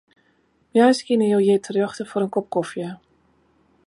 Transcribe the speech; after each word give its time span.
Moarns 0.77 1.01
kinne 1.09 1.27
jo 1.31 1.39
hjir 1.43 1.61
terjochte 1.67 2.03
foar 2.09 2.25
in 2.25 2.31
kop 2.37 2.47
kofje. 2.57 2.87